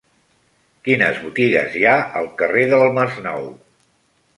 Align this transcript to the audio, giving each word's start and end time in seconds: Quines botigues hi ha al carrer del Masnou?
Quines 0.87 1.21
botigues 1.27 1.77
hi 1.77 1.85
ha 1.91 1.95
al 2.23 2.33
carrer 2.43 2.67
del 2.77 2.87
Masnou? 3.01 3.51